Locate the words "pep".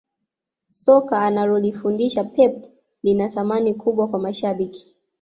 2.23-2.65